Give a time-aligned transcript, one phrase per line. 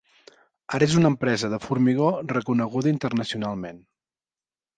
[0.77, 3.87] Ara és una empresa de formigó reconeguda internacionalment.